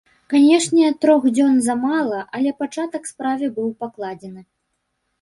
Канечне, 0.33 0.87
трох 1.05 1.27
дзён 1.35 1.59
замала, 1.67 2.19
але 2.39 2.57
пачатак 2.65 3.03
справе 3.13 3.55
быў 3.59 3.69
пакладзены. 3.87 4.41